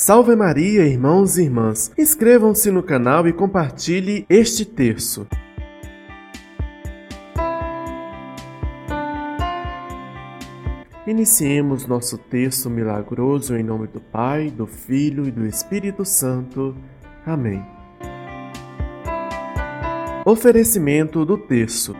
Salve 0.00 0.36
Maria, 0.36 0.86
irmãos 0.86 1.38
e 1.38 1.42
irmãs. 1.42 1.90
Inscrevam-se 1.98 2.70
no 2.70 2.84
canal 2.84 3.26
e 3.26 3.32
compartilhe 3.32 4.24
este 4.30 4.64
terço. 4.64 5.26
Iniciemos 11.04 11.84
nosso 11.84 12.16
texto 12.16 12.70
milagroso 12.70 13.56
em 13.56 13.64
nome 13.64 13.88
do 13.88 14.00
Pai, 14.00 14.52
do 14.52 14.68
Filho 14.68 15.26
e 15.26 15.32
do 15.32 15.44
Espírito 15.44 16.04
Santo. 16.04 16.76
Amém. 17.26 17.60
Oferecimento 20.24 21.24
do 21.24 21.36
terço. 21.36 21.96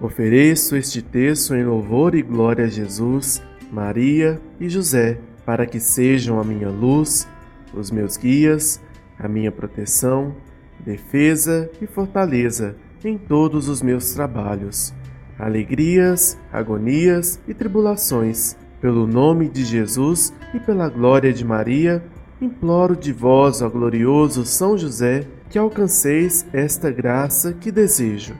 Ofereço 0.00 0.76
este 0.76 1.02
terço 1.02 1.56
em 1.56 1.64
louvor 1.64 2.14
e 2.14 2.22
glória 2.22 2.66
a 2.66 2.68
Jesus, 2.68 3.42
Maria 3.72 4.40
e 4.60 4.68
José 4.68 5.18
para 5.44 5.66
que 5.66 5.78
sejam 5.80 6.40
a 6.40 6.44
minha 6.44 6.68
luz, 6.68 7.28
os 7.72 7.90
meus 7.90 8.16
guias, 8.16 8.80
a 9.18 9.28
minha 9.28 9.52
proteção, 9.52 10.34
defesa 10.80 11.70
e 11.80 11.86
fortaleza 11.86 12.76
em 13.04 13.18
todos 13.18 13.68
os 13.68 13.82
meus 13.82 14.14
trabalhos, 14.14 14.94
alegrias, 15.38 16.38
agonias 16.52 17.40
e 17.46 17.54
tribulações. 17.54 18.56
Pelo 18.80 19.06
nome 19.06 19.48
de 19.48 19.64
Jesus 19.64 20.32
e 20.52 20.60
pela 20.60 20.88
glória 20.88 21.32
de 21.32 21.44
Maria, 21.44 22.04
imploro 22.40 22.96
de 22.96 23.12
vós, 23.12 23.62
ó 23.62 23.68
glorioso 23.68 24.44
São 24.44 24.76
José, 24.76 25.26
que 25.48 25.58
alcanceis 25.58 26.46
esta 26.52 26.90
graça 26.90 27.52
que 27.52 27.70
desejo. 27.70 28.34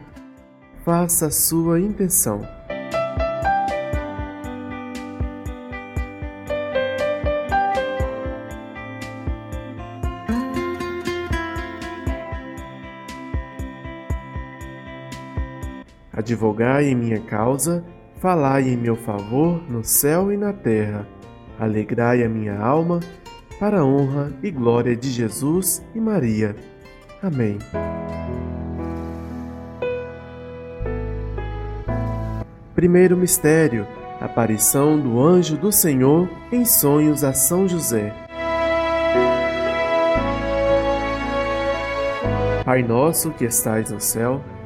Faça 0.85 1.27
a 1.27 1.31
sua 1.31 1.81
intenção. 1.81 2.43
Advogai 16.35 16.89
em 16.89 16.97
minha 16.97 17.21
causa, 17.21 17.85
falai 18.21 18.69
em 18.69 18.77
meu 18.77 18.97
favor 18.97 19.63
no 19.71 19.85
céu 19.85 20.33
e 20.33 20.37
na 20.37 20.53
terra. 20.53 21.07
Alegrai 21.61 22.25
a 22.25 22.29
minha 22.29 22.59
alma, 22.59 22.99
para 23.61 23.79
a 23.79 23.85
honra 23.85 24.33
e 24.43 24.51
glória 24.51 24.97
de 24.97 25.11
Jesus 25.11 25.81
e 25.95 26.01
Maria. 26.01 26.57
Amém. 27.23 27.59
Primeiro 32.75 33.17
mistério: 33.17 33.87
aparição 34.21 34.99
do 34.99 35.23
anjo 35.23 35.57
do 35.57 35.71
Senhor 35.71 36.29
em 36.51 36.65
sonhos 36.65 37.23
a 37.23 37.33
São 37.33 37.69
José. 37.69 38.13
Pai 42.65 42.83
nosso 42.83 43.31
que 43.31 43.45
estais 43.45 43.93
no 43.93 44.01
céu, 44.01 44.43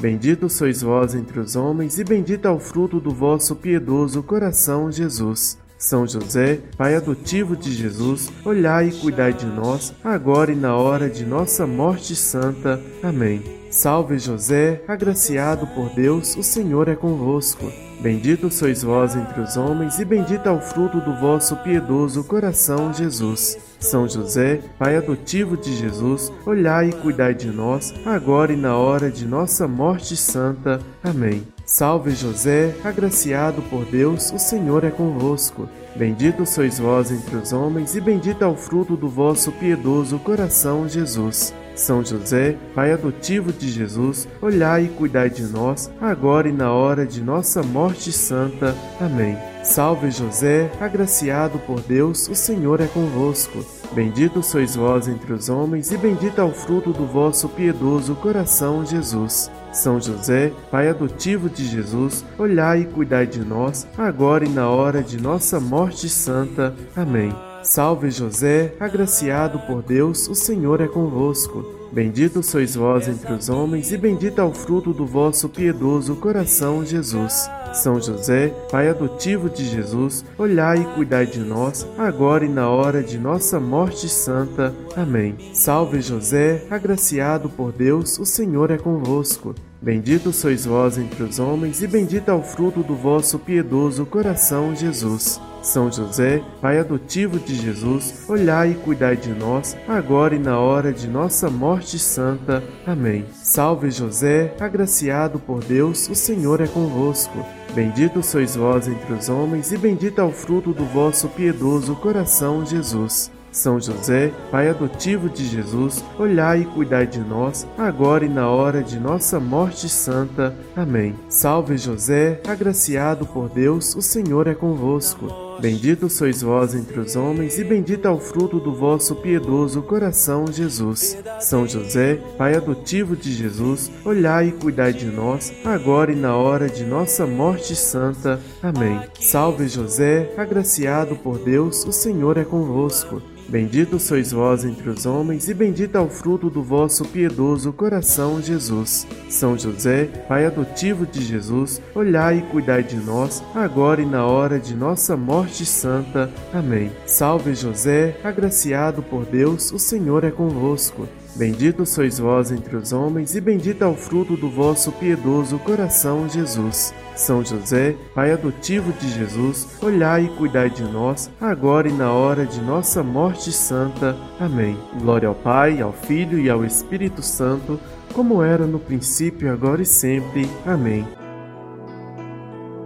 Bendito 0.00 0.48
sois 0.48 0.82
vós 0.82 1.14
entre 1.14 1.40
os 1.40 1.56
homens, 1.56 1.98
e 1.98 2.04
bendito 2.04 2.46
é 2.46 2.50
o 2.50 2.58
fruto 2.58 3.00
do 3.00 3.10
vosso 3.10 3.56
piedoso 3.56 4.22
coração, 4.22 4.92
Jesus. 4.92 5.58
São 5.78 6.06
José, 6.06 6.60
Pai 6.76 6.94
adotivo 6.94 7.56
de 7.56 7.72
Jesus, 7.72 8.30
olhai 8.44 8.88
e 8.88 8.92
cuidai 8.92 9.32
de 9.32 9.46
nós, 9.46 9.94
agora 10.02 10.52
e 10.52 10.56
na 10.56 10.74
hora 10.74 11.08
de 11.08 11.24
nossa 11.24 11.66
morte 11.66 12.16
santa. 12.16 12.80
Amém. 13.02 13.65
Salve 13.76 14.18
José, 14.18 14.80
agraciado 14.88 15.66
por 15.66 15.90
Deus, 15.90 16.34
o 16.34 16.42
Senhor 16.42 16.88
é 16.88 16.96
convosco. 16.96 17.70
Bendito 18.00 18.50
sois 18.50 18.82
vós 18.82 19.14
entre 19.14 19.38
os 19.38 19.58
homens, 19.58 19.98
e 19.98 20.04
bendito 20.04 20.48
é 20.48 20.50
o 20.50 20.62
fruto 20.62 20.98
do 20.98 21.14
vosso 21.20 21.54
piedoso 21.56 22.24
coração, 22.24 22.90
Jesus. 22.94 23.58
São 23.78 24.08
José, 24.08 24.62
Pai 24.78 24.96
adotivo 24.96 25.58
de 25.58 25.76
Jesus, 25.76 26.32
olhai 26.46 26.88
e 26.88 26.92
cuidai 26.94 27.34
de 27.34 27.48
nós, 27.48 27.92
agora 28.06 28.50
e 28.50 28.56
na 28.56 28.78
hora 28.78 29.10
de 29.10 29.26
nossa 29.26 29.68
morte 29.68 30.16
santa. 30.16 30.80
Amém. 31.04 31.46
Salve 31.66 32.12
José, 32.12 32.74
agraciado 32.82 33.60
por 33.68 33.84
Deus, 33.84 34.32
o 34.32 34.38
Senhor 34.38 34.84
é 34.84 34.90
convosco. 34.90 35.68
Bendito 35.94 36.46
sois 36.46 36.78
vós 36.78 37.12
entre 37.12 37.36
os 37.36 37.52
homens, 37.52 37.94
e 37.94 38.00
bendito 38.00 38.42
é 38.42 38.46
o 38.46 38.56
fruto 38.56 38.96
do 38.96 39.10
vosso 39.10 39.52
piedoso 39.52 40.18
coração, 40.18 40.88
Jesus. 40.88 41.52
São 41.76 42.02
José, 42.02 42.56
Pai 42.74 42.90
adotivo 42.90 43.52
de 43.52 43.68
Jesus, 43.68 44.26
olhai 44.40 44.86
e 44.86 44.88
cuidai 44.88 45.28
de 45.28 45.42
nós, 45.42 45.90
agora 46.00 46.48
e 46.48 46.52
na 46.52 46.72
hora 46.72 47.06
de 47.06 47.22
nossa 47.22 47.62
morte 47.62 48.10
santa. 48.10 48.74
Amém. 48.98 49.36
Salve 49.62 50.10
José, 50.10 50.70
agraciado 50.80 51.58
por 51.60 51.80
Deus, 51.80 52.28
o 52.28 52.34
Senhor 52.34 52.80
é 52.80 52.86
convosco. 52.86 53.64
Bendito 53.92 54.42
sois 54.42 54.74
vós 54.74 55.06
entre 55.06 55.32
os 55.32 55.48
homens, 55.48 55.92
e 55.92 55.98
bendito 55.98 56.40
é 56.40 56.44
o 56.44 56.52
fruto 56.52 56.92
do 56.92 57.06
vosso 57.06 57.48
piedoso 57.48 58.14
coração, 58.14 58.84
Jesus. 58.84 59.50
São 59.72 60.00
José, 60.00 60.52
Pai 60.70 60.88
adotivo 60.88 61.50
de 61.50 61.66
Jesus, 61.66 62.24
olhai 62.38 62.80
e 62.80 62.86
cuidai 62.86 63.26
de 63.26 63.40
nós, 63.44 63.86
agora 63.98 64.46
e 64.46 64.48
na 64.48 64.70
hora 64.70 65.02
de 65.02 65.20
nossa 65.20 65.60
morte 65.60 66.08
santa. 66.08 66.74
Amém. 66.96 67.55
Salve 67.66 68.12
José, 68.12 68.72
agraciado 68.78 69.58
por 69.66 69.82
Deus, 69.82 70.28
o 70.28 70.36
Senhor 70.36 70.80
é 70.80 70.86
convosco. 70.86 71.64
Bendito 71.90 72.40
sois 72.40 72.76
vós 72.76 73.08
entre 73.08 73.32
os 73.32 73.48
homens, 73.48 73.90
e 73.90 73.96
bendito 73.96 74.40
é 74.40 74.44
o 74.44 74.54
fruto 74.54 74.92
do 74.92 75.04
vosso 75.04 75.48
piedoso 75.48 76.14
coração, 76.14 76.86
Jesus. 76.86 77.50
São 77.74 78.00
José, 78.00 78.54
Pai 78.70 78.88
adotivo 78.88 79.50
de 79.50 79.64
Jesus, 79.64 80.24
olhai 80.38 80.78
e 80.78 80.94
cuidai 80.94 81.26
de 81.26 81.40
nós, 81.40 81.84
agora 81.98 82.44
e 82.44 82.48
na 82.48 82.70
hora 82.70 83.02
de 83.02 83.18
nossa 83.18 83.58
morte 83.58 84.08
santa. 84.08 84.72
Amém. 84.96 85.34
Salve 85.52 86.00
José, 86.00 86.64
agraciado 86.70 87.50
por 87.50 87.72
Deus, 87.72 88.16
o 88.20 88.24
Senhor 88.24 88.70
é 88.70 88.78
convosco. 88.78 89.56
Bendito 89.82 90.32
sois 90.32 90.64
vós 90.64 90.96
entre 90.96 91.24
os 91.24 91.40
homens, 91.40 91.82
e 91.82 91.88
bendito 91.88 92.30
é 92.30 92.34
o 92.34 92.42
fruto 92.42 92.84
do 92.84 92.94
vosso 92.94 93.40
piedoso 93.40 94.06
coração, 94.06 94.74
Jesus. 94.74 95.40
São 95.62 95.90
José, 95.90 96.42
Pai 96.60 96.78
adotivo 96.78 97.38
de 97.38 97.54
Jesus, 97.54 98.24
olhai 98.28 98.72
e 98.72 98.74
cuidai 98.74 99.16
de 99.16 99.30
nós, 99.30 99.76
agora 99.88 100.34
e 100.34 100.38
na 100.38 100.58
hora 100.58 100.92
de 100.92 101.08
nossa 101.08 101.50
morte 101.50 101.98
santa. 101.98 102.62
Amém. 102.86 103.24
Salve 103.34 103.90
José, 103.90 104.54
agraciado 104.60 105.38
por 105.38 105.62
Deus, 105.62 106.08
o 106.08 106.14
Senhor 106.14 106.60
é 106.60 106.66
convosco. 106.66 107.44
Bendito 107.74 108.22
sois 108.22 108.56
vós 108.56 108.88
entre 108.88 109.12
os 109.12 109.28
homens, 109.28 109.72
e 109.72 109.76
bendito 109.76 110.20
é 110.20 110.24
o 110.24 110.32
fruto 110.32 110.72
do 110.72 110.84
vosso 110.86 111.28
piedoso 111.28 111.94
coração, 111.96 112.64
Jesus. 112.64 113.30
São 113.56 113.80
José, 113.80 114.32
Pai 114.50 114.68
adotivo 114.68 115.30
de 115.30 115.44
Jesus, 115.46 116.04
olhai 116.18 116.60
e 116.60 116.66
cuidai 116.66 117.06
de 117.06 117.20
nós, 117.20 117.66
agora 117.78 118.24
e 118.24 118.28
na 118.28 118.50
hora 118.50 118.82
de 118.82 119.00
nossa 119.00 119.40
morte 119.40 119.88
santa. 119.88 120.54
Amém. 120.76 121.14
Salve 121.30 121.78
José, 121.78 122.40
agraciado 122.46 123.24
por 123.24 123.48
Deus, 123.48 123.94
o 123.96 124.02
Senhor 124.02 124.46
é 124.46 124.54
convosco. 124.54 125.45
Bendito 125.60 126.08
sois 126.08 126.42
vós 126.42 126.74
entre 126.74 127.00
os 127.00 127.16
homens, 127.16 127.58
e 127.58 127.64
bendito 127.64 128.06
é 128.06 128.10
o 128.10 128.18
fruto 128.18 128.60
do 128.60 128.74
vosso 128.74 129.14
piedoso 129.16 129.82
coração, 129.82 130.46
Jesus. 130.50 131.16
São 131.40 131.66
José, 131.66 132.20
Pai 132.36 132.54
adotivo 132.54 133.16
de 133.16 133.32
Jesus, 133.32 133.90
olhai 134.04 134.48
e 134.48 134.52
cuidai 134.52 134.92
de 134.92 135.06
nós, 135.06 135.52
agora 135.64 136.12
e 136.12 136.16
na 136.16 136.36
hora 136.36 136.68
de 136.68 136.84
nossa 136.84 137.26
morte 137.26 137.74
santa. 137.74 138.40
Amém. 138.62 139.00
Salve 139.20 139.68
José, 139.68 140.32
agraciado 140.36 141.16
por 141.16 141.38
Deus, 141.38 141.84
o 141.84 141.92
Senhor 141.92 142.36
é 142.36 142.44
convosco. 142.44 143.22
Bendito 143.48 144.00
sois 144.00 144.32
vós 144.32 144.64
entre 144.64 144.88
os 144.90 145.06
homens, 145.06 145.48
e 145.48 145.54
bendito 145.54 145.96
é 145.96 146.00
o 146.00 146.08
fruto 146.08 146.50
do 146.50 146.62
vosso 146.62 147.04
piedoso 147.04 147.72
coração, 147.72 148.42
Jesus. 148.42 149.06
São 149.30 149.56
José, 149.56 150.06
Pai 150.26 150.46
adotivo 150.46 151.06
de 151.06 151.22
Jesus, 151.22 151.80
olhai 151.94 152.38
e 152.38 152.42
cuidai 152.42 152.82
de 152.82 152.96
nós, 152.96 153.42
agora 153.54 154.02
e 154.02 154.06
na 154.06 154.26
hora 154.26 154.58
de 154.58 154.74
nossa 154.74 155.16
morte 155.16 155.64
santa. 155.64 156.28
Amém. 156.52 156.90
Salve 157.06 157.54
José, 157.54 158.18
agraciado 158.24 159.00
por 159.02 159.24
Deus, 159.24 159.70
o 159.72 159.78
Senhor 159.78 160.24
é 160.24 160.30
convosco. 160.30 161.08
Bendito 161.36 161.84
sois 161.84 162.18
vós 162.18 162.50
entre 162.50 162.74
os 162.76 162.94
homens, 162.94 163.34
e 163.34 163.40
bendito 163.42 163.84
é 163.84 163.86
o 163.86 163.94
fruto 163.94 164.36
do 164.36 164.48
vosso 164.48 164.90
piedoso 164.92 165.58
coração, 165.58 166.26
Jesus. 166.26 166.94
São 167.14 167.44
José, 167.44 167.94
Pai 168.14 168.32
adotivo 168.32 168.90
de 168.94 169.08
Jesus, 169.10 169.68
olhai 169.82 170.24
e 170.24 170.28
cuidai 170.30 170.70
de 170.70 170.82
nós, 170.82 171.30
agora 171.38 171.88
e 171.88 171.92
na 171.92 172.10
hora 172.10 172.46
de 172.46 172.60
nossa 172.62 173.02
morte 173.02 173.52
santa. 173.52 174.16
Amém. 174.40 174.78
Glória 174.98 175.28
ao 175.28 175.34
Pai, 175.34 175.80
ao 175.80 175.92
Filho 175.92 176.38
e 176.38 176.48
ao 176.48 176.64
Espírito 176.64 177.22
Santo, 177.22 177.78
como 178.14 178.42
era 178.42 178.66
no 178.66 178.78
princípio, 178.78 179.52
agora 179.52 179.82
e 179.82 179.86
sempre. 179.86 180.48
Amém. 180.64 181.06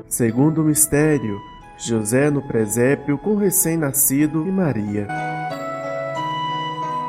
Segundo 0.08 0.64
mistério, 0.64 1.38
José 1.78 2.30
no 2.30 2.42
presépio 2.42 3.16
com 3.16 3.36
recém-nascido 3.36 4.44
e 4.46 4.50
Maria. 4.50 5.06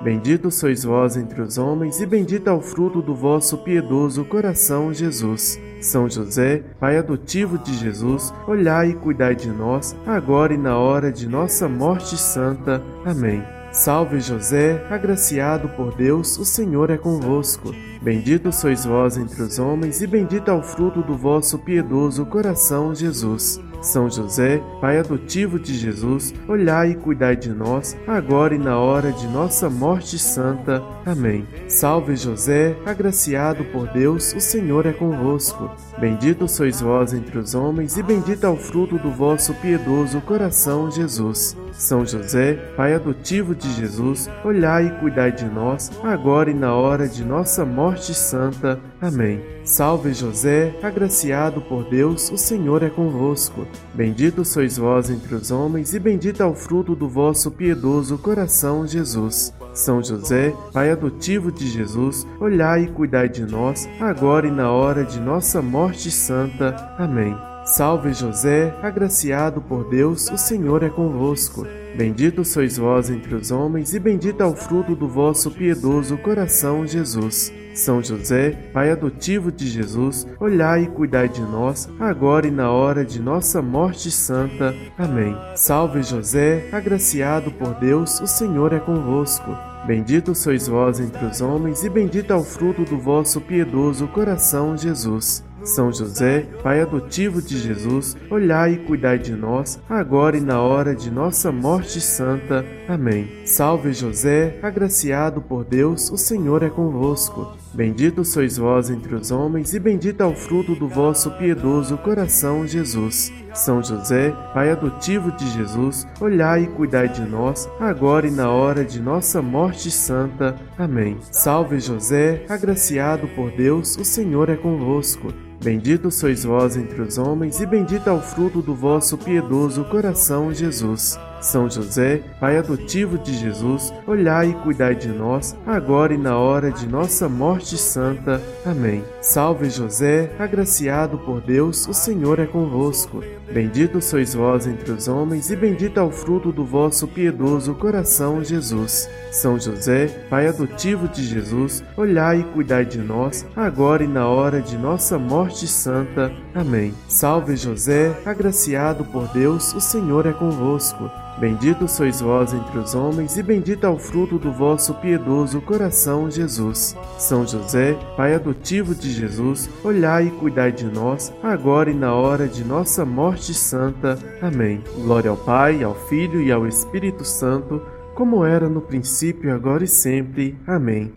Bendito 0.00 0.48
sois 0.50 0.84
vós 0.84 1.16
entre 1.16 1.40
os 1.40 1.58
homens, 1.58 2.00
e 2.00 2.06
bendito 2.06 2.48
é 2.48 2.52
o 2.52 2.60
fruto 2.60 3.02
do 3.02 3.16
vosso 3.16 3.58
piedoso 3.58 4.24
coração, 4.24 4.94
Jesus. 4.94 5.58
São 5.80 6.08
José, 6.08 6.62
Pai 6.78 6.96
adotivo 6.96 7.58
de 7.58 7.74
Jesus, 7.74 8.32
olhai 8.46 8.90
e 8.90 8.94
cuidai 8.94 9.34
de 9.34 9.48
nós, 9.48 9.96
agora 10.06 10.54
e 10.54 10.58
na 10.58 10.78
hora 10.78 11.10
de 11.10 11.28
nossa 11.28 11.68
morte 11.68 12.16
santa. 12.16 12.80
Amém. 13.04 13.42
Salve 13.72 14.20
José, 14.20 14.86
agraciado 14.88 15.68
por 15.70 15.94
Deus, 15.94 16.38
o 16.38 16.44
Senhor 16.44 16.90
é 16.90 16.96
convosco. 16.96 17.74
Bendito 18.00 18.52
sois 18.52 18.84
vós 18.84 19.16
entre 19.16 19.42
os 19.42 19.58
homens, 19.58 20.00
e 20.00 20.06
bendito 20.06 20.48
é 20.48 20.54
o 20.54 20.62
fruto 20.62 21.02
do 21.02 21.16
vosso 21.16 21.58
piedoso 21.58 22.24
coração, 22.24 22.94
Jesus. 22.94 23.60
São 23.80 24.10
José, 24.10 24.62
Pai 24.80 24.98
adotivo 24.98 25.58
de 25.58 25.74
Jesus, 25.74 26.34
olhai 26.48 26.90
e 26.90 26.94
cuidai 26.94 27.36
de 27.36 27.50
nós, 27.50 27.96
agora 28.06 28.54
e 28.54 28.58
na 28.58 28.78
hora 28.78 29.12
de 29.12 29.26
nossa 29.28 29.70
morte 29.70 30.18
santa. 30.18 30.82
Amém. 31.06 31.46
Salve 31.68 32.16
José, 32.16 32.76
agraciado 32.84 33.64
por 33.66 33.88
Deus, 33.88 34.34
o 34.34 34.40
Senhor 34.40 34.86
é 34.86 34.92
convosco. 34.92 35.70
Bendito 35.98 36.48
sois 36.48 36.80
vós 36.80 37.12
entre 37.12 37.38
os 37.38 37.54
homens, 37.54 37.96
e 37.96 38.02
bendito 38.02 38.44
é 38.44 38.48
o 38.48 38.56
fruto 38.56 38.98
do 38.98 39.10
vosso 39.10 39.54
piedoso 39.54 40.20
coração, 40.20 40.90
Jesus. 40.90 41.56
São 41.72 42.04
José, 42.04 42.54
Pai 42.76 42.94
adotivo 42.94 43.54
de 43.54 43.70
Jesus, 43.72 44.28
olhai 44.44 44.86
e 44.86 45.00
cuidai 45.00 45.32
de 45.32 45.44
nós, 45.44 45.90
agora 46.02 46.50
e 46.50 46.54
na 46.54 46.74
hora 46.74 47.08
de 47.08 47.24
nossa 47.24 47.64
morte 47.64 48.14
santa. 48.14 48.80
Amém. 49.00 49.40
Salve 49.64 50.12
José, 50.12 50.74
agraciado 50.82 51.60
por 51.60 51.84
Deus, 51.84 52.30
o 52.30 52.36
Senhor 52.36 52.82
é 52.82 52.90
convosco. 52.90 53.66
Bendito 53.94 54.44
sois 54.44 54.76
vós 54.76 55.08
entre 55.08 55.34
os 55.34 55.50
homens, 55.50 55.94
e 55.94 55.98
bendito 56.00 56.42
é 56.42 56.46
o 56.46 56.54
fruto 56.54 56.96
do 56.96 57.08
vosso 57.08 57.50
piedoso 57.50 58.18
coração, 58.18 58.86
Jesus. 58.86 59.52
São 59.72 60.02
José, 60.02 60.52
Pai 60.72 60.90
adotivo 60.90 61.52
de 61.52 61.68
Jesus, 61.68 62.26
olhai 62.40 62.84
e 62.84 62.88
cuidai 62.88 63.28
de 63.28 63.44
nós, 63.44 63.88
agora 64.00 64.48
e 64.48 64.50
na 64.50 64.72
hora 64.72 65.04
de 65.04 65.20
nossa 65.20 65.62
morte 65.62 66.10
santa. 66.10 66.74
Amém. 66.98 67.36
Salve 67.76 68.14
José, 68.14 68.74
agraciado 68.82 69.60
por 69.60 69.90
Deus, 69.90 70.30
o 70.30 70.38
Senhor 70.38 70.82
é 70.82 70.88
convosco. 70.88 71.66
Bendito 71.94 72.42
sois 72.42 72.78
vós 72.78 73.10
entre 73.10 73.34
os 73.34 73.50
homens, 73.50 73.92
e 73.92 74.00
bendito 74.00 74.42
é 74.42 74.46
o 74.46 74.56
fruto 74.56 74.96
do 74.96 75.06
vosso 75.06 75.50
piedoso 75.50 76.16
coração, 76.16 76.86
Jesus. 76.86 77.52
São 77.74 78.02
José, 78.02 78.52
Pai 78.72 78.90
adotivo 78.90 79.52
de 79.52 79.66
Jesus, 79.68 80.26
olhai 80.40 80.84
e 80.84 80.86
cuidai 80.86 81.28
de 81.28 81.42
nós, 81.42 81.86
agora 82.00 82.46
e 82.46 82.50
na 82.50 82.70
hora 82.70 83.04
de 83.04 83.20
nossa 83.20 83.60
morte 83.60 84.10
santa. 84.10 84.74
Amém. 84.96 85.36
Salve 85.54 86.02
José, 86.02 86.70
agraciado 86.72 87.50
por 87.52 87.74
Deus, 87.74 88.18
o 88.18 88.26
Senhor 88.26 88.72
é 88.72 88.80
convosco. 88.80 89.54
Bendito 89.86 90.34
sois 90.34 90.66
vós 90.66 90.98
entre 91.00 91.22
os 91.26 91.42
homens, 91.42 91.84
e 91.84 91.90
bendito 91.90 92.32
é 92.32 92.36
o 92.36 92.42
fruto 92.42 92.82
do 92.84 92.98
vosso 92.98 93.42
piedoso 93.42 94.08
coração, 94.08 94.74
Jesus. 94.74 95.46
São 95.64 95.92
José, 95.92 96.46
Pai 96.62 96.80
adotivo 96.80 97.42
de 97.42 97.58
Jesus, 97.58 98.16
olhai 98.30 98.74
e 98.74 98.78
cuidai 98.78 99.18
de 99.18 99.32
nós, 99.32 99.78
agora 99.88 100.36
e 100.36 100.40
na 100.40 100.60
hora 100.60 100.94
de 100.94 101.10
nossa 101.10 101.52
morte 101.52 102.00
santa. 102.00 102.64
Amém. 102.88 103.46
Salve 103.46 103.92
José, 103.92 104.58
agraciado 104.62 105.42
por 105.42 105.64
Deus, 105.64 106.10
o 106.10 106.16
Senhor 106.16 106.62
é 106.62 106.70
convosco. 106.70 107.56
Bendito 107.72 108.24
sois 108.24 108.56
vós 108.56 108.90
entre 108.90 109.14
os 109.14 109.30
homens, 109.30 109.74
e 109.74 109.78
bendito 109.78 110.22
é 110.22 110.26
o 110.26 110.34
fruto 110.34 110.74
do 110.74 110.88
vosso 110.88 111.30
piedoso 111.32 111.98
coração, 111.98 112.66
Jesus. 112.66 113.32
São 113.54 113.82
José, 113.82 114.30
Pai 114.54 114.70
adotivo 114.70 115.30
de 115.32 115.48
Jesus, 115.50 116.06
olhai 116.20 116.64
e 116.64 116.68
cuidai 116.68 117.08
de 117.08 117.22
nós, 117.22 117.68
agora 117.78 118.26
e 118.26 118.30
na 118.30 118.50
hora 118.50 118.84
de 118.84 119.00
nossa 119.00 119.42
morte 119.42 119.90
santa. 119.90 120.56
Amém. 120.78 121.18
Salve 121.30 121.78
José, 121.78 122.44
agraciado 122.48 123.28
por 123.28 123.50
Deus, 123.50 123.96
o 123.96 124.04
Senhor 124.04 124.48
é 124.48 124.56
convosco. 124.56 125.32
Bendito 125.62 126.10
sois 126.10 126.44
vós 126.44 126.76
entre 126.76 127.02
os 127.02 127.18
homens, 127.18 127.60
e 127.60 127.66
bendito 127.66 128.08
é 128.08 128.12
o 128.12 128.20
fruto 128.20 128.62
do 128.62 128.74
vosso 128.74 129.18
piedoso 129.18 129.84
coração, 129.84 130.54
Jesus. 130.54 131.18
São 131.40 131.68
José, 131.68 132.22
Pai 132.40 132.56
adotivo 132.56 133.18
de 133.18 133.34
Jesus, 133.34 133.92
olhai 134.06 134.50
e 134.50 134.54
cuidai 134.54 134.94
de 134.94 135.08
nós, 135.08 135.56
agora 135.66 136.14
e 136.14 136.18
na 136.18 136.36
hora 136.36 136.70
de 136.70 136.86
nossa 136.86 137.28
morte 137.28 137.76
santa. 137.76 138.42
Amém. 138.64 139.04
Salve 139.20 139.70
José, 139.70 140.30
agraciado 140.38 141.18
por 141.18 141.40
Deus, 141.40 141.86
o 141.86 141.94
Senhor 141.94 142.38
é 142.38 142.46
convosco. 142.46 143.22
Bendito 143.52 144.00
sois 144.02 144.34
vós 144.34 144.66
entre 144.66 144.90
os 144.92 145.08
homens, 145.08 145.50
e 145.50 145.56
bendito 145.56 145.98
é 145.98 146.02
o 146.02 146.10
fruto 146.10 146.52
do 146.52 146.64
vosso 146.64 147.06
piedoso 147.08 147.74
coração, 147.74 148.44
Jesus. 148.44 149.08
São 149.30 149.58
José, 149.58 150.08
Pai 150.28 150.46
adotivo 150.46 151.08
de 151.08 151.24
Jesus, 151.24 151.82
olhai 151.96 152.40
e 152.40 152.44
cuidai 152.44 152.84
de 152.84 152.98
nós, 152.98 153.46
agora 153.56 154.04
e 154.04 154.08
na 154.08 154.28
hora 154.28 154.60
de 154.60 154.76
nossa 154.76 155.18
morte 155.18 155.66
santa. 155.66 156.32
Amém. 156.54 156.94
Salve 157.08 157.56
José, 157.56 158.14
agraciado 158.24 159.04
por 159.04 159.28
Deus, 159.28 159.72
o 159.74 159.80
Senhor 159.80 160.26
é 160.26 160.32
convosco. 160.32 161.10
Bendito 161.40 161.86
sois 161.86 162.20
vós 162.20 162.52
entre 162.52 162.78
os 162.78 162.96
homens, 162.96 163.36
e 163.36 163.42
bendito 163.44 163.86
é 163.86 163.88
o 163.88 163.96
fruto 163.96 164.38
do 164.38 164.50
vosso 164.50 164.92
piedoso 164.94 165.60
coração, 165.60 166.28
Jesus. 166.28 166.96
São 167.16 167.46
José, 167.46 167.94
Pai 168.16 168.34
adotivo 168.34 168.92
de 168.92 169.08
Jesus, 169.12 169.70
olhai 169.84 170.26
e 170.26 170.30
cuidai 170.32 170.72
de 170.72 170.84
nós, 170.84 171.32
agora 171.40 171.92
e 171.92 171.94
na 171.94 172.12
hora 172.12 172.48
de 172.48 172.64
nossa 172.64 173.04
morte 173.04 173.54
santa. 173.54 174.18
Amém. 174.42 174.82
Glória 174.96 175.30
ao 175.30 175.36
Pai, 175.36 175.84
ao 175.84 175.94
Filho 176.08 176.42
e 176.42 176.50
ao 176.50 176.66
Espírito 176.66 177.24
Santo, 177.24 177.80
como 178.16 178.44
era 178.44 178.68
no 178.68 178.80
princípio, 178.80 179.54
agora 179.54 179.84
e 179.84 179.88
sempre. 179.88 180.58
Amém. 180.66 181.12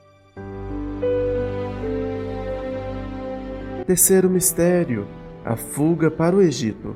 Terceiro 3.87 4.29
mistério: 4.29 5.07
a 5.43 5.55
fuga 5.55 6.11
para 6.11 6.35
o 6.35 6.41
Egito. 6.41 6.95